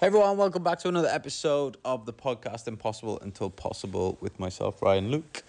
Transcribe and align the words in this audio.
Hey 0.00 0.06
everyone, 0.06 0.38
welcome 0.38 0.62
back 0.62 0.78
to 0.78 0.88
another 0.88 1.08
episode 1.08 1.76
of 1.84 2.06
the 2.06 2.12
podcast 2.14 2.66
Impossible 2.66 3.18
Until 3.20 3.50
Possible 3.50 4.16
with 4.22 4.40
myself, 4.40 4.80
Ryan 4.80 5.10
Luke. 5.10 5.42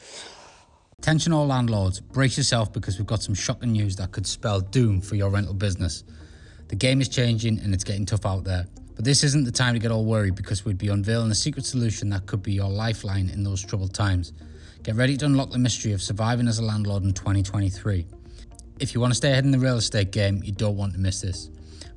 Attention 0.99 1.31
all 1.31 1.47
landlords, 1.47 2.01
brace 2.01 2.35
yourself 2.35 2.73
because 2.73 2.97
we've 2.97 3.07
got 3.07 3.23
some 3.23 3.33
shocking 3.33 3.71
news 3.71 3.95
that 3.95 4.11
could 4.11 4.27
spell 4.27 4.59
doom 4.59 4.99
for 4.99 5.15
your 5.15 5.29
rental 5.29 5.53
business. 5.53 6.03
The 6.67 6.75
game 6.75 6.99
is 6.99 7.07
changing 7.07 7.59
and 7.59 7.73
it's 7.73 7.85
getting 7.85 8.05
tough 8.05 8.25
out 8.25 8.43
there. 8.43 8.67
But 8.93 9.05
this 9.05 9.23
isn't 9.23 9.45
the 9.45 9.53
time 9.53 9.73
to 9.73 9.79
get 9.79 9.89
all 9.89 10.03
worried 10.03 10.35
because 10.35 10.65
we'd 10.65 10.77
be 10.77 10.89
unveiling 10.89 11.31
a 11.31 11.35
secret 11.35 11.65
solution 11.65 12.09
that 12.09 12.25
could 12.25 12.43
be 12.43 12.51
your 12.51 12.69
lifeline 12.69 13.29
in 13.29 13.43
those 13.43 13.63
troubled 13.63 13.93
times. 13.93 14.33
Get 14.83 14.95
ready 14.95 15.15
to 15.15 15.27
unlock 15.27 15.51
the 15.51 15.59
mystery 15.59 15.93
of 15.93 16.01
surviving 16.01 16.49
as 16.49 16.59
a 16.59 16.65
landlord 16.65 17.03
in 17.03 17.13
2023. 17.13 18.05
If 18.81 18.93
you 18.93 18.99
want 18.99 19.11
to 19.11 19.15
stay 19.15 19.31
ahead 19.31 19.45
in 19.45 19.51
the 19.51 19.59
real 19.59 19.77
estate 19.77 20.11
game, 20.11 20.43
you 20.43 20.51
don't 20.51 20.75
want 20.75 20.91
to 20.91 20.99
miss 20.99 21.21
this. 21.21 21.49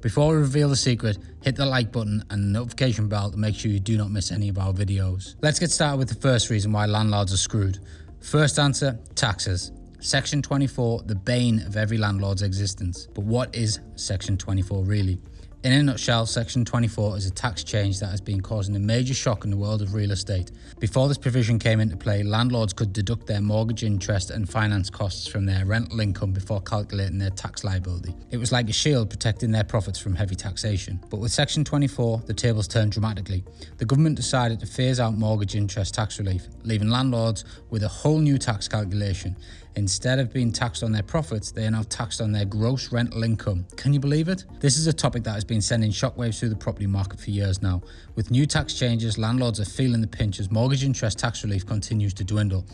Before 0.04 0.32
we 0.32 0.36
reveal 0.36 0.68
the 0.68 0.76
secret, 0.76 1.16
hit 1.42 1.56
the 1.56 1.64
like 1.64 1.90
button 1.90 2.22
and 2.28 2.44
the 2.44 2.58
notification 2.58 3.08
bell 3.08 3.30
to 3.30 3.38
make 3.38 3.54
sure 3.54 3.70
you 3.70 3.80
do 3.80 3.96
not 3.96 4.10
miss 4.10 4.30
any 4.30 4.50
of 4.50 4.58
our 4.58 4.70
videos. 4.70 5.36
Let's 5.40 5.58
get 5.58 5.70
started 5.70 5.96
with 5.96 6.10
the 6.10 6.14
first 6.14 6.50
reason 6.50 6.72
why 6.72 6.84
landlords 6.84 7.32
are 7.32 7.38
screwed. 7.38 7.78
First 8.20 8.58
answer 8.58 8.98
taxes. 9.14 9.72
Section 10.00 10.42
24, 10.42 11.04
the 11.06 11.14
bane 11.14 11.60
of 11.60 11.78
every 11.78 11.96
landlord's 11.96 12.42
existence. 12.42 13.08
But 13.14 13.24
what 13.24 13.56
is 13.56 13.80
Section 13.96 14.36
24 14.36 14.84
really? 14.84 15.18
In 15.64 15.72
a 15.72 15.82
nutshell, 15.82 16.26
Section 16.26 16.66
24 16.66 17.16
is 17.16 17.24
a 17.24 17.30
tax 17.30 17.64
change 17.64 17.98
that 18.00 18.10
has 18.10 18.20
been 18.20 18.42
causing 18.42 18.76
a 18.76 18.78
major 18.78 19.14
shock 19.14 19.44
in 19.44 19.50
the 19.50 19.56
world 19.56 19.80
of 19.80 19.94
real 19.94 20.10
estate. 20.10 20.50
Before 20.78 21.08
this 21.08 21.16
provision 21.16 21.58
came 21.58 21.80
into 21.80 21.96
play, 21.96 22.22
landlords 22.22 22.74
could 22.74 22.92
deduct 22.92 23.26
their 23.26 23.40
mortgage 23.40 23.82
interest 23.82 24.30
and 24.30 24.46
finance 24.46 24.90
costs 24.90 25.26
from 25.26 25.46
their 25.46 25.64
rental 25.64 26.00
income 26.00 26.32
before 26.32 26.60
calculating 26.60 27.16
their 27.16 27.30
tax 27.30 27.64
liability. 27.64 28.14
It 28.30 28.36
was 28.36 28.52
like 28.52 28.68
a 28.68 28.74
shield 28.74 29.08
protecting 29.08 29.52
their 29.52 29.64
profits 29.64 29.98
from 29.98 30.14
heavy 30.14 30.34
taxation. 30.34 31.00
But 31.08 31.20
with 31.20 31.32
Section 31.32 31.64
24, 31.64 32.24
the 32.26 32.34
tables 32.34 32.68
turned 32.68 32.92
dramatically. 32.92 33.42
The 33.78 33.86
government 33.86 34.16
decided 34.16 34.60
to 34.60 34.66
phase 34.66 35.00
out 35.00 35.14
mortgage 35.14 35.54
interest 35.54 35.94
tax 35.94 36.18
relief, 36.18 36.46
leaving 36.64 36.90
landlords 36.90 37.46
with 37.70 37.84
a 37.84 37.88
whole 37.88 38.18
new 38.18 38.36
tax 38.36 38.68
calculation. 38.68 39.34
Instead 39.76 40.20
of 40.20 40.32
being 40.32 40.52
taxed 40.52 40.84
on 40.84 40.92
their 40.92 41.02
profits, 41.02 41.50
they 41.50 41.66
are 41.66 41.70
now 41.70 41.82
taxed 41.88 42.20
on 42.20 42.30
their 42.30 42.44
gross 42.44 42.92
rental 42.92 43.24
income. 43.24 43.66
Can 43.76 43.92
you 43.92 43.98
believe 43.98 44.28
it? 44.28 44.44
This 44.60 44.76
is 44.76 44.86
a 44.86 44.92
topic 44.92 45.24
that 45.24 45.32
has 45.32 45.42
been 45.44 45.53
sending 45.60 45.90
shockwaves 45.90 46.38
through 46.38 46.48
the 46.48 46.56
property 46.56 46.86
market 46.86 47.20
for 47.20 47.30
years 47.30 47.62
now. 47.62 47.82
With 48.14 48.30
new 48.30 48.46
tax 48.46 48.74
changes, 48.74 49.18
landlords 49.18 49.60
are 49.60 49.64
feeling 49.64 50.00
the 50.00 50.06
pinch 50.06 50.40
as 50.40 50.50
mortgage 50.50 50.84
interest 50.84 51.18
tax 51.18 51.44
relief 51.44 51.66
continues 51.66 52.14
to 52.14 52.24
dwindle. 52.24 52.64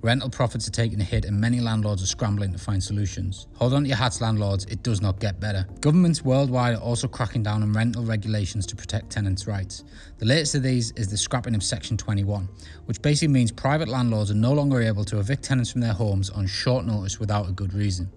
Rental 0.00 0.30
profits 0.30 0.68
are 0.68 0.72
taking 0.72 1.00
a 1.00 1.04
hit, 1.04 1.24
and 1.24 1.40
many 1.40 1.58
landlords 1.58 2.04
are 2.04 2.06
scrambling 2.06 2.52
to 2.52 2.58
find 2.58 2.80
solutions. 2.82 3.48
Hold 3.56 3.74
on 3.74 3.82
to 3.82 3.88
your 3.88 3.96
hats, 3.96 4.20
landlords, 4.20 4.64
it 4.66 4.84
does 4.84 5.00
not 5.00 5.18
get 5.18 5.40
better. 5.40 5.66
Governments 5.80 6.24
worldwide 6.24 6.76
are 6.76 6.80
also 6.80 7.08
cracking 7.08 7.42
down 7.42 7.64
on 7.64 7.72
rental 7.72 8.04
regulations 8.04 8.64
to 8.66 8.76
protect 8.76 9.10
tenants' 9.10 9.48
rights. 9.48 9.82
The 10.18 10.26
latest 10.26 10.54
of 10.54 10.62
these 10.62 10.92
is 10.92 11.08
the 11.08 11.16
scrapping 11.16 11.56
of 11.56 11.64
Section 11.64 11.96
21, 11.96 12.48
which 12.86 13.02
basically 13.02 13.32
means 13.34 13.50
private 13.50 13.88
landlords 13.88 14.30
are 14.30 14.34
no 14.34 14.52
longer 14.52 14.80
able 14.80 15.04
to 15.04 15.18
evict 15.18 15.42
tenants 15.42 15.72
from 15.72 15.80
their 15.80 15.94
homes 15.94 16.30
on 16.30 16.46
short 16.46 16.84
notice 16.84 17.18
without 17.18 17.48
a 17.48 17.52
good 17.52 17.74
reason. 17.74 18.08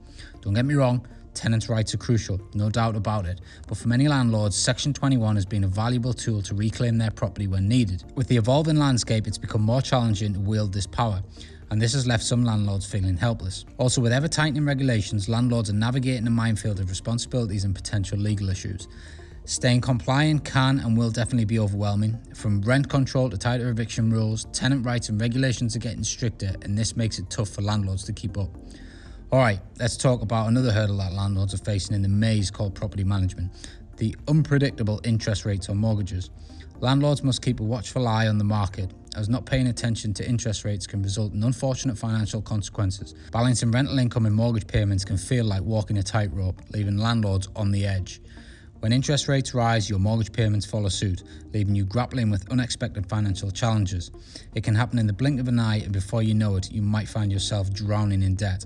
Don't 0.41 0.53
get 0.53 0.65
me 0.65 0.75
wrong, 0.75 1.07
Tenants' 1.33 1.69
rights 1.69 1.93
are 1.93 1.97
crucial, 1.97 2.39
no 2.53 2.69
doubt 2.69 2.95
about 2.95 3.25
it, 3.25 3.41
but 3.67 3.77
for 3.77 3.87
many 3.87 4.07
landlords, 4.07 4.55
Section 4.55 4.93
21 4.93 5.35
has 5.35 5.45
been 5.45 5.63
a 5.63 5.67
valuable 5.67 6.13
tool 6.13 6.41
to 6.41 6.53
reclaim 6.53 6.97
their 6.97 7.11
property 7.11 7.47
when 7.47 7.67
needed. 7.67 8.03
With 8.15 8.27
the 8.27 8.37
evolving 8.37 8.77
landscape, 8.77 9.27
it's 9.27 9.37
become 9.37 9.61
more 9.61 9.81
challenging 9.81 10.33
to 10.33 10.39
wield 10.39 10.73
this 10.73 10.87
power, 10.87 11.23
and 11.69 11.81
this 11.81 11.93
has 11.93 12.05
left 12.05 12.23
some 12.23 12.43
landlords 12.43 12.85
feeling 12.85 13.15
helpless. 13.15 13.65
Also, 13.77 14.01
with 14.01 14.11
ever 14.11 14.27
tightening 14.27 14.65
regulations, 14.65 15.29
landlords 15.29 15.69
are 15.69 15.73
navigating 15.73 16.27
a 16.27 16.31
minefield 16.31 16.79
of 16.79 16.89
responsibilities 16.89 17.63
and 17.63 17.73
potential 17.73 18.17
legal 18.17 18.49
issues. 18.49 18.87
Staying 19.45 19.81
compliant 19.81 20.45
can 20.45 20.79
and 20.79 20.95
will 20.95 21.09
definitely 21.09 21.45
be 21.45 21.59
overwhelming. 21.59 22.19
From 22.35 22.61
rent 22.61 22.89
control 22.89 23.29
to 23.29 23.37
tighter 23.37 23.69
eviction 23.69 24.11
rules, 24.11 24.45
tenant 24.53 24.85
rights 24.85 25.09
and 25.09 25.19
regulations 25.19 25.75
are 25.75 25.79
getting 25.79 26.03
stricter, 26.03 26.53
and 26.61 26.77
this 26.77 26.95
makes 26.95 27.17
it 27.17 27.29
tough 27.29 27.49
for 27.49 27.61
landlords 27.61 28.03
to 28.03 28.13
keep 28.13 28.37
up. 28.37 28.49
All 29.31 29.39
right, 29.39 29.61
let's 29.79 29.95
talk 29.95 30.21
about 30.21 30.49
another 30.49 30.73
hurdle 30.73 30.97
that 30.97 31.13
landlords 31.13 31.53
are 31.53 31.57
facing 31.57 31.95
in 31.95 32.01
the 32.01 32.09
maze 32.09 32.51
called 32.51 32.75
property 32.75 33.05
management 33.05 33.49
the 33.95 34.13
unpredictable 34.27 34.99
interest 35.05 35.45
rates 35.45 35.69
on 35.69 35.77
mortgages. 35.77 36.31
Landlords 36.81 37.23
must 37.23 37.41
keep 37.41 37.61
a 37.61 37.63
watchful 37.63 38.09
eye 38.09 38.27
on 38.27 38.37
the 38.37 38.43
market, 38.43 38.91
as 39.15 39.29
not 39.29 39.45
paying 39.45 39.67
attention 39.67 40.13
to 40.15 40.27
interest 40.27 40.65
rates 40.65 40.85
can 40.85 41.01
result 41.01 41.31
in 41.33 41.43
unfortunate 41.43 41.97
financial 41.97 42.41
consequences. 42.41 43.13
Balancing 43.31 43.71
rental 43.71 43.99
income 43.99 44.25
and 44.25 44.35
mortgage 44.35 44.67
payments 44.67 45.05
can 45.05 45.17
feel 45.17 45.45
like 45.45 45.61
walking 45.61 45.97
a 45.99 46.03
tightrope, 46.03 46.59
leaving 46.73 46.97
landlords 46.97 47.47
on 47.55 47.71
the 47.71 47.85
edge. 47.85 48.21
When 48.79 48.91
interest 48.91 49.29
rates 49.29 49.53
rise, 49.53 49.89
your 49.89 49.99
mortgage 49.99 50.33
payments 50.33 50.65
follow 50.65 50.89
suit, 50.89 51.23
leaving 51.53 51.75
you 51.75 51.85
grappling 51.85 52.31
with 52.31 52.51
unexpected 52.51 53.07
financial 53.07 53.51
challenges. 53.51 54.11
It 54.55 54.63
can 54.65 54.75
happen 54.75 54.99
in 54.99 55.07
the 55.07 55.13
blink 55.13 55.39
of 55.39 55.47
an 55.47 55.59
eye, 55.59 55.77
and 55.77 55.93
before 55.93 56.23
you 56.23 56.33
know 56.33 56.57
it, 56.57 56.69
you 56.69 56.81
might 56.81 57.07
find 57.07 57.31
yourself 57.31 57.71
drowning 57.71 58.23
in 58.23 58.35
debt. 58.35 58.65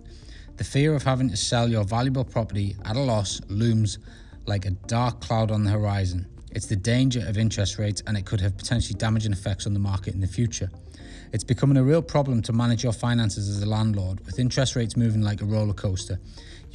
The 0.57 0.63
fear 0.63 0.95
of 0.95 1.03
having 1.03 1.29
to 1.29 1.37
sell 1.37 1.67
your 1.67 1.83
valuable 1.83 2.23
property 2.23 2.77
at 2.85 2.95
a 2.95 3.01
loss 3.01 3.41
looms 3.49 3.99
like 4.45 4.65
a 4.65 4.71
dark 4.71 5.19
cloud 5.19 5.51
on 5.51 5.65
the 5.65 5.71
horizon. 5.71 6.27
It's 6.51 6.67
the 6.67 6.77
danger 6.77 7.25
of 7.27 7.37
interest 7.37 7.77
rates, 7.77 8.01
and 8.07 8.15
it 8.15 8.25
could 8.25 8.39
have 8.39 8.57
potentially 8.57 8.97
damaging 8.97 9.33
effects 9.33 9.67
on 9.67 9.73
the 9.73 9.81
market 9.81 10.13
in 10.13 10.21
the 10.21 10.27
future. 10.27 10.71
It's 11.33 11.43
becoming 11.43 11.75
a 11.75 11.83
real 11.83 12.01
problem 12.01 12.41
to 12.43 12.53
manage 12.53 12.83
your 12.85 12.93
finances 12.93 13.49
as 13.49 13.61
a 13.61 13.65
landlord, 13.65 14.25
with 14.25 14.39
interest 14.39 14.77
rates 14.77 14.95
moving 14.95 15.21
like 15.21 15.41
a 15.41 15.45
roller 15.45 15.73
coaster. 15.73 16.19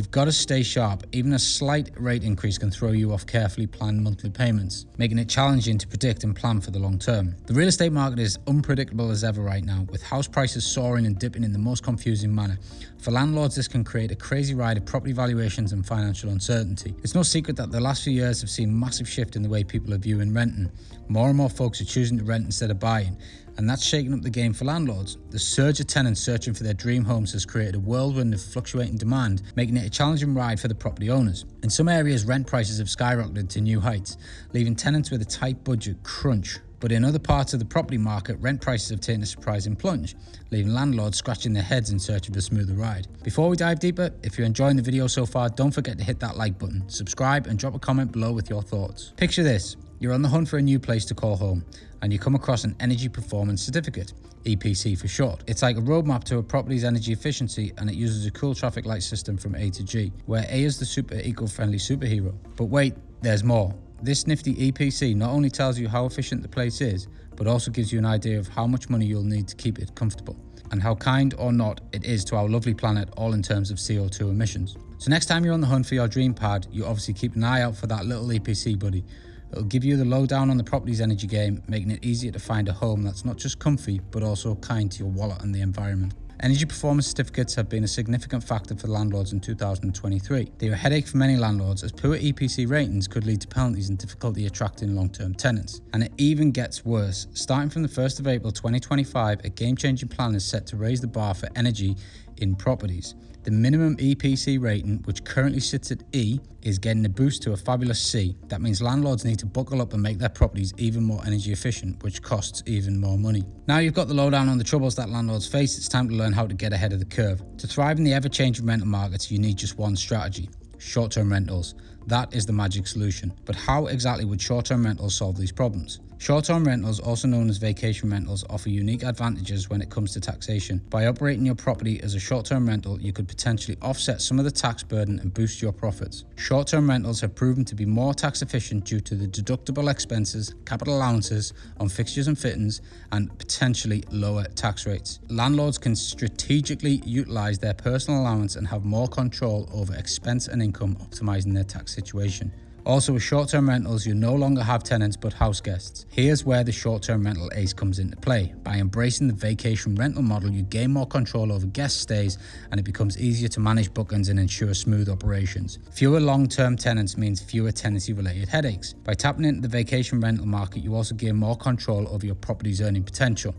You've 0.00 0.10
got 0.10 0.24
to 0.24 0.32
stay 0.32 0.62
sharp. 0.62 1.04
Even 1.12 1.34
a 1.34 1.38
slight 1.38 1.90
rate 1.94 2.24
increase 2.24 2.56
can 2.56 2.70
throw 2.70 2.92
you 2.92 3.12
off 3.12 3.26
carefully 3.26 3.66
planned 3.66 4.02
monthly 4.02 4.30
payments, 4.30 4.86
making 4.96 5.18
it 5.18 5.28
challenging 5.28 5.76
to 5.76 5.86
predict 5.86 6.24
and 6.24 6.34
plan 6.34 6.62
for 6.62 6.70
the 6.70 6.78
long 6.78 6.98
term. 6.98 7.36
The 7.44 7.52
real 7.52 7.68
estate 7.68 7.92
market 7.92 8.18
is 8.18 8.38
unpredictable 8.46 9.10
as 9.10 9.24
ever 9.24 9.42
right 9.42 9.62
now, 9.62 9.86
with 9.90 10.02
house 10.02 10.26
prices 10.26 10.64
soaring 10.64 11.04
and 11.04 11.18
dipping 11.18 11.44
in 11.44 11.52
the 11.52 11.58
most 11.58 11.82
confusing 11.82 12.34
manner. 12.34 12.58
For 12.96 13.10
landlords, 13.10 13.54
this 13.56 13.68
can 13.68 13.84
create 13.84 14.10
a 14.10 14.16
crazy 14.16 14.54
ride 14.54 14.78
of 14.78 14.86
property 14.86 15.12
valuations 15.12 15.74
and 15.74 15.86
financial 15.86 16.30
uncertainty. 16.30 16.94
It's 17.02 17.14
no 17.14 17.22
secret 17.22 17.56
that 17.56 17.70
the 17.70 17.80
last 17.80 18.02
few 18.02 18.14
years 18.14 18.40
have 18.40 18.48
seen 18.48 18.80
massive 18.80 19.06
shift 19.06 19.36
in 19.36 19.42
the 19.42 19.50
way 19.50 19.64
people 19.64 19.92
are 19.92 19.98
viewing 19.98 20.32
renting. 20.32 20.70
More 21.10 21.26
and 21.26 21.36
more 21.36 21.50
folks 21.50 21.80
are 21.80 21.84
choosing 21.84 22.18
to 22.18 22.24
rent 22.24 22.44
instead 22.44 22.70
of 22.70 22.78
buying, 22.78 23.16
and 23.56 23.68
that's 23.68 23.84
shaking 23.84 24.14
up 24.14 24.22
the 24.22 24.30
game 24.30 24.52
for 24.52 24.64
landlords. 24.64 25.18
The 25.30 25.40
surge 25.40 25.80
of 25.80 25.88
tenants 25.88 26.20
searching 26.20 26.54
for 26.54 26.62
their 26.62 26.72
dream 26.72 27.04
homes 27.04 27.32
has 27.32 27.44
created 27.44 27.74
a 27.74 27.80
whirlwind 27.80 28.32
of 28.32 28.40
fluctuating 28.40 28.96
demand, 28.96 29.42
making 29.56 29.76
it 29.76 29.84
a 29.84 29.90
challenging 29.90 30.34
ride 30.34 30.60
for 30.60 30.68
the 30.68 30.74
property 30.76 31.10
owners. 31.10 31.46
In 31.64 31.68
some 31.68 31.88
areas, 31.88 32.24
rent 32.24 32.46
prices 32.46 32.78
have 32.78 32.86
skyrocketed 32.86 33.48
to 33.48 33.60
new 33.60 33.80
heights, 33.80 34.18
leaving 34.52 34.76
tenants 34.76 35.10
with 35.10 35.20
a 35.20 35.24
tight 35.24 35.64
budget 35.64 36.00
crunch. 36.04 36.60
But 36.78 36.92
in 36.92 37.04
other 37.04 37.18
parts 37.18 37.54
of 37.54 37.58
the 37.58 37.66
property 37.66 37.98
market, 37.98 38.38
rent 38.38 38.60
prices 38.60 38.90
have 38.90 39.00
taken 39.00 39.24
a 39.24 39.26
surprising 39.26 39.74
plunge, 39.74 40.14
leaving 40.52 40.72
landlords 40.72 41.18
scratching 41.18 41.52
their 41.52 41.64
heads 41.64 41.90
in 41.90 41.98
search 41.98 42.28
of 42.28 42.36
a 42.36 42.40
smoother 42.40 42.74
ride. 42.74 43.08
Before 43.24 43.48
we 43.48 43.56
dive 43.56 43.80
deeper, 43.80 44.12
if 44.22 44.38
you're 44.38 44.46
enjoying 44.46 44.76
the 44.76 44.82
video 44.82 45.08
so 45.08 45.26
far, 45.26 45.48
don't 45.48 45.72
forget 45.72 45.98
to 45.98 46.04
hit 46.04 46.20
that 46.20 46.36
like 46.36 46.56
button, 46.56 46.88
subscribe, 46.88 47.48
and 47.48 47.58
drop 47.58 47.74
a 47.74 47.80
comment 47.80 48.12
below 48.12 48.30
with 48.30 48.48
your 48.48 48.62
thoughts. 48.62 49.12
Picture 49.16 49.42
this 49.42 49.74
you're 50.00 50.14
on 50.14 50.22
the 50.22 50.28
hunt 50.28 50.48
for 50.48 50.56
a 50.56 50.62
new 50.62 50.80
place 50.80 51.04
to 51.04 51.14
call 51.14 51.36
home, 51.36 51.62
and 52.00 52.10
you 52.10 52.18
come 52.18 52.34
across 52.34 52.64
an 52.64 52.74
Energy 52.80 53.08
Performance 53.08 53.62
Certificate, 53.62 54.14
EPC 54.44 54.98
for 54.98 55.06
short. 55.06 55.44
It's 55.46 55.60
like 55.60 55.76
a 55.76 55.80
roadmap 55.80 56.24
to 56.24 56.38
a 56.38 56.42
property's 56.42 56.84
energy 56.84 57.12
efficiency, 57.12 57.72
and 57.76 57.90
it 57.90 57.94
uses 57.94 58.24
a 58.24 58.30
cool 58.30 58.54
traffic 58.54 58.86
light 58.86 59.02
system 59.02 59.36
from 59.36 59.54
A 59.54 59.68
to 59.68 59.84
G, 59.84 60.10
where 60.24 60.46
A 60.48 60.64
is 60.64 60.78
the 60.78 60.86
super 60.86 61.16
eco 61.16 61.46
friendly 61.46 61.76
superhero. 61.76 62.34
But 62.56 62.64
wait, 62.64 62.94
there's 63.20 63.44
more. 63.44 63.74
This 64.02 64.26
nifty 64.26 64.72
EPC 64.72 65.14
not 65.14 65.30
only 65.30 65.50
tells 65.50 65.78
you 65.78 65.86
how 65.86 66.06
efficient 66.06 66.40
the 66.40 66.48
place 66.48 66.80
is, 66.80 67.06
but 67.36 67.46
also 67.46 67.70
gives 67.70 67.92
you 67.92 67.98
an 67.98 68.06
idea 68.06 68.38
of 68.38 68.48
how 68.48 68.66
much 68.66 68.88
money 68.88 69.04
you'll 69.04 69.22
need 69.22 69.48
to 69.48 69.56
keep 69.56 69.78
it 69.78 69.94
comfortable, 69.94 70.36
and 70.70 70.82
how 70.82 70.94
kind 70.94 71.34
or 71.36 71.52
not 71.52 71.82
it 71.92 72.06
is 72.06 72.24
to 72.24 72.36
our 72.36 72.48
lovely 72.48 72.72
planet, 72.72 73.10
all 73.18 73.34
in 73.34 73.42
terms 73.42 73.70
of 73.70 73.76
CO2 73.76 74.30
emissions. 74.30 74.78
So, 74.96 75.10
next 75.10 75.26
time 75.26 75.44
you're 75.44 75.52
on 75.52 75.60
the 75.60 75.66
hunt 75.66 75.84
for 75.84 75.94
your 75.94 76.08
dream 76.08 76.32
pad, 76.32 76.66
you 76.72 76.86
obviously 76.86 77.12
keep 77.12 77.36
an 77.36 77.44
eye 77.44 77.60
out 77.60 77.76
for 77.76 77.86
that 77.88 78.06
little 78.06 78.28
EPC 78.28 78.78
buddy. 78.78 79.04
It'll 79.52 79.64
give 79.64 79.84
you 79.84 79.96
the 79.96 80.04
lowdown 80.04 80.50
on 80.50 80.56
the 80.56 80.64
property's 80.64 81.00
energy 81.00 81.26
game, 81.26 81.62
making 81.66 81.90
it 81.90 82.04
easier 82.04 82.32
to 82.32 82.38
find 82.38 82.68
a 82.68 82.72
home 82.72 83.02
that's 83.02 83.24
not 83.24 83.36
just 83.36 83.58
comfy, 83.58 84.00
but 84.10 84.22
also 84.22 84.54
kind 84.56 84.90
to 84.92 84.98
your 85.00 85.08
wallet 85.08 85.42
and 85.42 85.54
the 85.54 85.60
environment. 85.60 86.14
Energy 86.42 86.64
performance 86.64 87.06
certificates 87.06 87.54
have 87.54 87.68
been 87.68 87.84
a 87.84 87.88
significant 87.88 88.42
factor 88.42 88.74
for 88.74 88.86
landlords 88.86 89.34
in 89.34 89.40
2023. 89.40 90.50
They 90.56 90.68
are 90.70 90.72
a 90.72 90.76
headache 90.76 91.06
for 91.06 91.18
many 91.18 91.36
landlords 91.36 91.84
as 91.84 91.92
poor 91.92 92.16
EPC 92.16 92.66
ratings 92.66 93.06
could 93.06 93.26
lead 93.26 93.42
to 93.42 93.48
penalties 93.48 93.90
and 93.90 93.98
difficulty 93.98 94.46
attracting 94.46 94.94
long 94.94 95.10
term 95.10 95.34
tenants. 95.34 95.82
And 95.92 96.02
it 96.02 96.12
even 96.16 96.50
gets 96.50 96.82
worse. 96.82 97.26
Starting 97.34 97.68
from 97.68 97.82
the 97.82 97.88
1st 97.88 98.20
of 98.20 98.26
April 98.26 98.52
2025, 98.52 99.40
a 99.44 99.48
game 99.50 99.76
changing 99.76 100.08
plan 100.08 100.34
is 100.34 100.42
set 100.42 100.66
to 100.68 100.76
raise 100.76 101.02
the 101.02 101.08
bar 101.08 101.34
for 101.34 101.50
energy 101.56 101.94
in 102.40 102.54
properties. 102.54 103.14
The 103.42 103.50
minimum 103.50 103.96
EPC 103.96 104.60
rating, 104.60 104.98
which 105.04 105.24
currently 105.24 105.60
sits 105.60 105.90
at 105.90 106.02
E, 106.12 106.38
is 106.62 106.78
getting 106.78 107.06
a 107.06 107.08
boost 107.08 107.42
to 107.42 107.52
a 107.52 107.56
fabulous 107.56 108.00
C. 108.00 108.36
That 108.48 108.60
means 108.60 108.82
landlords 108.82 109.24
need 109.24 109.38
to 109.38 109.46
buckle 109.46 109.80
up 109.80 109.94
and 109.94 110.02
make 110.02 110.18
their 110.18 110.28
properties 110.28 110.74
even 110.76 111.02
more 111.02 111.22
energy 111.26 111.52
efficient, 111.52 112.02
which 112.02 112.20
costs 112.22 112.62
even 112.66 113.00
more 113.00 113.16
money. 113.16 113.44
Now 113.66 113.78
you've 113.78 113.94
got 113.94 114.08
the 114.08 114.14
lowdown 114.14 114.50
on 114.50 114.58
the 114.58 114.64
troubles 114.64 114.94
that 114.96 115.08
landlords 115.08 115.46
face, 115.46 115.78
it's 115.78 115.88
time 115.88 116.08
to 116.10 116.14
learn 116.14 116.32
how 116.34 116.46
to 116.46 116.54
get 116.54 116.74
ahead 116.74 116.92
of 116.92 116.98
the 116.98 117.06
curve. 117.06 117.42
To 117.58 117.66
thrive 117.66 117.96
in 117.96 118.04
the 118.04 118.12
ever 118.12 118.28
changing 118.28 118.66
rental 118.66 118.88
markets, 118.88 119.30
you 119.30 119.38
need 119.38 119.56
just 119.56 119.78
one 119.78 119.96
strategy 119.96 120.50
short 120.80 121.12
term 121.12 121.30
rentals. 121.30 121.74
That 122.06 122.34
is 122.34 122.46
the 122.46 122.52
magic 122.52 122.86
solution. 122.86 123.32
But 123.44 123.54
how 123.54 123.86
exactly 123.86 124.24
would 124.24 124.40
short 124.40 124.66
term 124.66 124.84
rentals 124.84 125.14
solve 125.14 125.36
these 125.36 125.52
problems? 125.52 126.00
Short 126.20 126.44
term 126.44 126.66
rentals, 126.66 127.00
also 127.00 127.26
known 127.26 127.48
as 127.48 127.56
vacation 127.56 128.10
rentals, 128.10 128.44
offer 128.50 128.68
unique 128.68 129.04
advantages 129.04 129.70
when 129.70 129.80
it 129.80 129.88
comes 129.88 130.12
to 130.12 130.20
taxation. 130.20 130.82
By 130.90 131.06
operating 131.06 131.46
your 131.46 131.54
property 131.54 131.98
as 132.02 132.14
a 132.14 132.20
short 132.20 132.44
term 132.44 132.68
rental, 132.68 133.00
you 133.00 133.10
could 133.10 133.26
potentially 133.26 133.78
offset 133.80 134.20
some 134.20 134.38
of 134.38 134.44
the 134.44 134.50
tax 134.50 134.82
burden 134.82 135.18
and 135.18 135.32
boost 135.32 135.62
your 135.62 135.72
profits. 135.72 136.26
Short 136.36 136.66
term 136.66 136.90
rentals 136.90 137.22
have 137.22 137.34
proven 137.34 137.64
to 137.64 137.74
be 137.74 137.86
more 137.86 138.12
tax 138.12 138.42
efficient 138.42 138.84
due 138.84 139.00
to 139.00 139.14
the 139.14 139.26
deductible 139.26 139.90
expenses, 139.90 140.54
capital 140.66 140.98
allowances 140.98 141.54
on 141.78 141.88
fixtures 141.88 142.28
and 142.28 142.38
fittings, 142.38 142.82
and 143.12 143.38
potentially 143.38 144.04
lower 144.10 144.44
tax 144.44 144.86
rates. 144.86 145.20
Landlords 145.30 145.78
can 145.78 145.96
strategically 145.96 147.00
utilize 147.06 147.58
their 147.58 147.72
personal 147.72 148.20
allowance 148.20 148.56
and 148.56 148.68
have 148.68 148.84
more 148.84 149.08
control 149.08 149.70
over 149.72 149.94
expense 149.94 150.48
and 150.48 150.62
income, 150.62 150.96
optimizing 150.96 151.54
their 151.54 151.64
tax 151.64 151.94
situation. 151.94 152.52
Also, 152.86 153.12
with 153.12 153.22
short 153.22 153.50
term 153.50 153.68
rentals, 153.68 154.06
you 154.06 154.14
no 154.14 154.34
longer 154.34 154.62
have 154.62 154.82
tenants 154.82 155.16
but 155.16 155.34
house 155.34 155.60
guests. 155.60 156.06
Here's 156.08 156.44
where 156.46 156.64
the 156.64 156.72
short 156.72 157.02
term 157.02 157.24
rental 157.24 157.50
ace 157.54 157.74
comes 157.74 157.98
into 157.98 158.16
play. 158.16 158.54
By 158.62 158.76
embracing 158.76 159.28
the 159.28 159.34
vacation 159.34 159.94
rental 159.94 160.22
model, 160.22 160.50
you 160.50 160.62
gain 160.62 160.90
more 160.92 161.06
control 161.06 161.52
over 161.52 161.66
guest 161.66 162.00
stays 162.00 162.38
and 162.70 162.80
it 162.80 162.84
becomes 162.84 163.18
easier 163.18 163.48
to 163.48 163.60
manage 163.60 163.92
bookings 163.92 164.30
and 164.30 164.40
ensure 164.40 164.72
smooth 164.72 165.10
operations. 165.10 165.78
Fewer 165.92 166.20
long 166.20 166.48
term 166.48 166.76
tenants 166.76 167.18
means 167.18 167.42
fewer 167.42 167.70
tenancy 167.70 168.14
related 168.14 168.48
headaches. 168.48 168.94
By 168.94 169.12
tapping 169.12 169.44
into 169.44 169.60
the 169.60 169.68
vacation 169.68 170.20
rental 170.20 170.46
market, 170.46 170.82
you 170.82 170.94
also 170.94 171.14
gain 171.14 171.36
more 171.36 171.56
control 171.56 172.08
over 172.08 172.24
your 172.24 172.34
property's 172.34 172.80
earning 172.80 173.04
potential. 173.04 173.54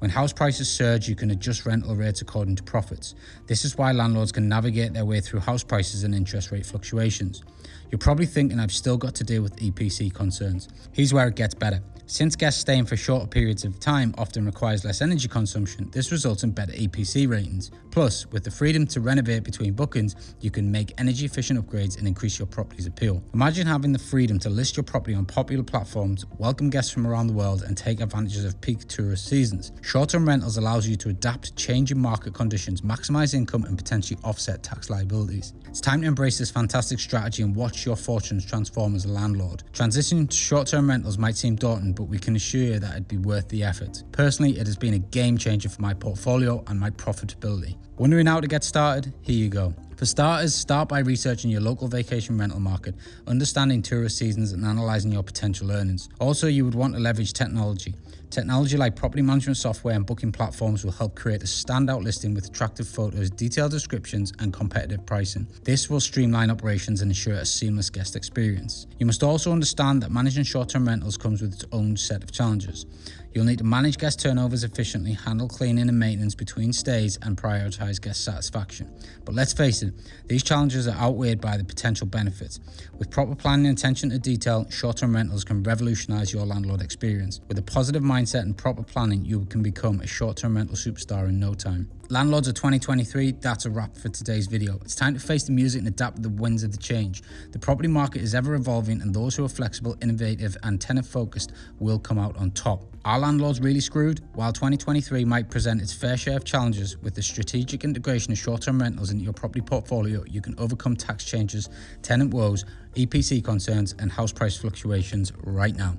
When 0.00 0.10
house 0.10 0.34
prices 0.34 0.70
surge, 0.70 1.08
you 1.08 1.16
can 1.16 1.30
adjust 1.30 1.64
rental 1.64 1.96
rates 1.96 2.20
according 2.20 2.56
to 2.56 2.62
profits. 2.62 3.14
This 3.46 3.64
is 3.64 3.78
why 3.78 3.92
landlords 3.92 4.32
can 4.32 4.48
navigate 4.48 4.92
their 4.92 5.06
way 5.06 5.20
through 5.20 5.40
house 5.40 5.64
prices 5.64 6.04
and 6.04 6.14
interest 6.14 6.50
rate 6.50 6.66
fluctuations. 6.66 7.42
You're 7.90 7.98
probably 7.98 8.26
thinking 8.26 8.58
I've 8.58 8.72
still 8.72 8.96
got 8.96 9.14
to 9.16 9.24
deal 9.24 9.42
with 9.42 9.56
EPC 9.56 10.12
concerns. 10.12 10.68
Here's 10.92 11.14
where 11.14 11.28
it 11.28 11.36
gets 11.36 11.54
better. 11.54 11.80
Since 12.08 12.36
guests 12.36 12.60
staying 12.60 12.86
for 12.86 12.96
shorter 12.96 13.26
periods 13.26 13.64
of 13.64 13.80
time 13.80 14.14
often 14.16 14.46
requires 14.46 14.84
less 14.84 15.02
energy 15.02 15.26
consumption, 15.26 15.90
this 15.90 16.12
results 16.12 16.44
in 16.44 16.52
better 16.52 16.70
EPC 16.70 17.28
ratings. 17.28 17.72
Plus, 17.90 18.26
with 18.30 18.44
the 18.44 18.50
freedom 18.50 18.86
to 18.88 19.00
renovate 19.00 19.42
between 19.42 19.72
bookings, 19.72 20.34
you 20.40 20.48
can 20.48 20.70
make 20.70 20.92
energy 20.98 21.24
efficient 21.24 21.58
upgrades 21.58 21.98
and 21.98 22.06
increase 22.06 22.38
your 22.38 22.46
property's 22.46 22.86
appeal. 22.86 23.20
Imagine 23.34 23.66
having 23.66 23.90
the 23.90 23.98
freedom 23.98 24.38
to 24.38 24.48
list 24.48 24.76
your 24.76 24.84
property 24.84 25.16
on 25.16 25.24
popular 25.24 25.64
platforms, 25.64 26.24
welcome 26.38 26.70
guests 26.70 26.92
from 26.92 27.08
around 27.08 27.26
the 27.26 27.32
world, 27.32 27.62
and 27.62 27.76
take 27.76 28.00
advantages 28.00 28.44
of 28.44 28.60
peak 28.60 28.86
tourist 28.86 29.26
seasons. 29.26 29.72
Short 29.82 30.10
term 30.10 30.28
rentals 30.28 30.58
allows 30.58 30.86
you 30.86 30.94
to 30.96 31.08
adapt 31.08 31.46
to 31.46 31.54
changing 31.56 31.98
market 31.98 32.34
conditions, 32.34 32.82
maximize 32.82 33.34
income, 33.34 33.64
and 33.64 33.76
potentially 33.76 34.20
offset 34.22 34.62
tax 34.62 34.90
liabilities. 34.90 35.54
It's 35.66 35.80
time 35.80 36.02
to 36.02 36.06
embrace 36.06 36.38
this 36.38 36.52
fantastic 36.52 37.00
strategy 37.00 37.42
and 37.42 37.56
watch 37.56 37.75
your 37.84 37.96
fortunes 37.96 38.46
transform 38.46 38.94
as 38.94 39.04
a 39.04 39.08
landlord. 39.08 39.62
Transitioning 39.72 40.28
to 40.30 40.36
short 40.36 40.68
term 40.68 40.88
rentals 40.88 41.18
might 41.18 41.36
seem 41.36 41.56
daunting, 41.56 41.92
but 41.92 42.04
we 42.04 42.18
can 42.18 42.36
assure 42.36 42.62
you 42.62 42.78
that 42.78 42.92
it'd 42.92 43.08
be 43.08 43.18
worth 43.18 43.48
the 43.48 43.62
effort. 43.62 44.02
Personally, 44.12 44.58
it 44.58 44.66
has 44.66 44.76
been 44.76 44.94
a 44.94 44.98
game 44.98 45.36
changer 45.36 45.68
for 45.68 45.82
my 45.82 45.92
portfolio 45.92 46.62
and 46.68 46.78
my 46.80 46.90
profitability. 46.90 47.76
Wondering 47.98 48.26
how 48.26 48.40
to 48.40 48.46
get 48.46 48.62
started? 48.62 49.12
Here 49.22 49.36
you 49.36 49.48
go. 49.48 49.74
For 49.96 50.04
starters, 50.04 50.54
start 50.54 50.90
by 50.90 50.98
researching 50.98 51.50
your 51.50 51.62
local 51.62 51.88
vacation 51.88 52.36
rental 52.36 52.60
market, 52.60 52.94
understanding 53.26 53.80
tourist 53.80 54.18
seasons, 54.18 54.52
and 54.52 54.62
analysing 54.62 55.10
your 55.10 55.22
potential 55.22 55.72
earnings. 55.72 56.10
Also, 56.20 56.46
you 56.46 56.66
would 56.66 56.74
want 56.74 56.94
to 56.94 57.00
leverage 57.00 57.32
technology. 57.32 57.94
Technology 58.30 58.76
like 58.76 58.96
property 58.96 59.22
management 59.22 59.56
software 59.56 59.94
and 59.94 60.04
booking 60.04 60.32
platforms 60.32 60.84
will 60.84 60.92
help 60.92 61.14
create 61.14 61.42
a 61.42 61.46
standout 61.46 62.02
listing 62.02 62.34
with 62.34 62.46
attractive 62.46 62.86
photos, 62.86 63.30
detailed 63.30 63.70
descriptions, 63.70 64.32
and 64.40 64.52
competitive 64.52 65.06
pricing. 65.06 65.46
This 65.62 65.88
will 65.88 66.00
streamline 66.00 66.50
operations 66.50 67.02
and 67.02 67.10
ensure 67.10 67.34
a 67.34 67.46
seamless 67.46 67.88
guest 67.88 68.16
experience. 68.16 68.86
You 68.98 69.06
must 69.06 69.22
also 69.22 69.52
understand 69.52 70.02
that 70.02 70.10
managing 70.10 70.44
short 70.44 70.68
term 70.68 70.88
rentals 70.88 71.16
comes 71.16 71.40
with 71.40 71.54
its 71.54 71.64
own 71.72 71.96
set 71.96 72.22
of 72.24 72.32
challenges. 72.32 72.84
You'll 73.32 73.44
need 73.44 73.58
to 73.58 73.64
manage 73.64 73.98
guest 73.98 74.20
turnovers 74.20 74.64
efficiently, 74.64 75.12
handle 75.12 75.46
cleaning 75.46 75.90
and 75.90 75.98
maintenance 75.98 76.34
between 76.34 76.72
stays, 76.72 77.18
and 77.20 77.36
prioritize 77.36 78.00
guest 78.00 78.24
satisfaction. 78.24 78.90
But 79.26 79.34
let's 79.34 79.52
face 79.52 79.82
it, 79.82 79.92
these 80.26 80.42
challenges 80.42 80.88
are 80.88 80.96
outweighed 80.96 81.38
by 81.38 81.58
the 81.58 81.64
potential 81.64 82.06
benefits. 82.06 82.60
With 82.98 83.10
proper 83.10 83.34
planning 83.34 83.66
and 83.66 83.76
attention 83.76 84.08
to 84.08 84.18
detail, 84.18 84.66
short 84.70 84.96
term 84.96 85.14
rentals 85.14 85.44
can 85.44 85.62
revolutionize 85.62 86.32
your 86.32 86.46
landlord 86.46 86.80
experience. 86.80 87.42
With 87.46 87.58
a 87.58 87.62
positive 87.62 88.02
mindset 88.02 88.15
and 88.16 88.56
proper 88.56 88.82
planning, 88.82 89.24
you 89.26 89.44
can 89.44 89.62
become 89.62 90.00
a 90.00 90.06
short 90.06 90.38
term 90.38 90.56
rental 90.56 90.74
superstar 90.74 91.28
in 91.28 91.38
no 91.38 91.52
time. 91.52 91.90
Landlords 92.08 92.48
of 92.48 92.54
2023, 92.54 93.32
that's 93.32 93.66
a 93.66 93.70
wrap 93.70 93.94
for 93.94 94.08
today's 94.08 94.46
video. 94.46 94.76
It's 94.76 94.94
time 94.94 95.12
to 95.12 95.20
face 95.20 95.44
the 95.44 95.52
music 95.52 95.80
and 95.80 95.88
adapt 95.88 96.16
to 96.16 96.22
the 96.22 96.30
winds 96.30 96.62
of 96.62 96.72
the 96.72 96.78
change. 96.78 97.22
The 97.50 97.58
property 97.58 97.88
market 97.88 98.22
is 98.22 98.34
ever 98.34 98.54
evolving, 98.54 99.02
and 99.02 99.14
those 99.14 99.36
who 99.36 99.44
are 99.44 99.50
flexible, 99.50 99.96
innovative, 100.00 100.56
and 100.62 100.80
tenant 100.80 101.06
focused 101.06 101.52
will 101.78 101.98
come 101.98 102.18
out 102.18 102.36
on 102.38 102.52
top. 102.52 102.84
Are 103.04 103.18
landlords 103.18 103.60
really 103.60 103.80
screwed? 103.80 104.22
While 104.32 104.52
2023 104.52 105.24
might 105.26 105.50
present 105.50 105.82
its 105.82 105.92
fair 105.92 106.16
share 106.16 106.38
of 106.38 106.44
challenges, 106.44 106.96
with 106.98 107.14
the 107.14 107.22
strategic 107.22 107.84
integration 107.84 108.32
of 108.32 108.38
short 108.38 108.62
term 108.62 108.80
rentals 108.80 109.10
into 109.10 109.24
your 109.24 109.34
property 109.34 109.60
portfolio, 109.60 110.24
you 110.26 110.40
can 110.40 110.54
overcome 110.58 110.96
tax 110.96 111.24
changes, 111.24 111.68
tenant 112.00 112.32
woes, 112.32 112.64
EPC 112.94 113.44
concerns, 113.44 113.94
and 113.98 114.10
house 114.10 114.32
price 114.32 114.56
fluctuations 114.56 115.32
right 115.44 115.76
now. 115.76 115.96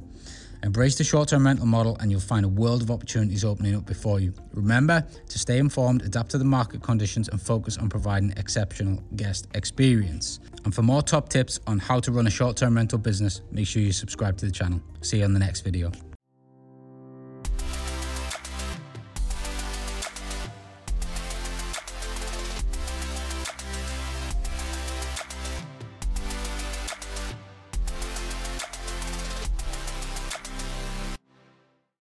Embrace 0.63 0.95
the 0.95 1.04
short 1.04 1.30
term 1.30 1.45
rental 1.45 1.65
model 1.65 1.98
and 2.00 2.12
you'll 2.12 2.19
find 2.19 2.45
a 2.45 2.50
world 2.50 2.81
of 2.81 2.92
opportunities 2.92 3.45
opening 3.45 3.75
up 3.75 3.86
before 3.86 4.19
you. 4.19 4.33
Remember 4.54 5.06
to 5.30 5.39
stay 5.39 5.57
informed, 5.59 6.01
adapt 6.04 6.31
to 6.31 6.38
the 6.38 6.45
market 6.45 6.81
conditions, 6.81 7.30
and 7.30 7.42
focus 7.42 7.77
on 7.77 7.89
providing 7.89 8.33
exceptional 8.38 9.01
guest 9.15 9.48
experience. 9.54 10.39
And 10.65 10.74
for 10.74 10.81
more 10.81 11.01
top 11.01 11.30
tips 11.30 11.59
on 11.68 11.80
how 11.80 12.00
to 12.00 12.12
run 12.12 12.27
a 12.27 12.31
short 12.31 12.57
term 12.57 12.75
rental 12.75 13.00
business, 13.00 13.42
make 13.51 13.68
sure 13.68 13.81
you 13.81 13.92
subscribe 13.92 14.38
to 14.38 14.45
the 14.45 14.51
channel. 14.51 14.81
See 15.01 15.19
you 15.19 15.25
on 15.25 15.33
the 15.33 15.39
next 15.39 15.62
video. 15.62 15.92